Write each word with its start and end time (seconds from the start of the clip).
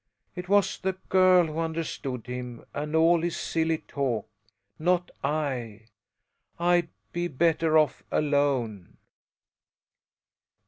It 0.35 0.49
was 0.49 0.79
the 0.79 0.93
girl 1.09 1.45
who 1.45 1.59
understood 1.59 2.25
him 2.25 2.65
and 2.73 2.95
all 2.95 3.21
his 3.21 3.37
silly 3.37 3.77
talk, 3.77 4.27
not 4.79 5.11
I. 5.23 5.89
I'd 6.57 6.89
be 7.13 7.27
better 7.27 7.77
off 7.77 8.01
alone." 8.11 8.97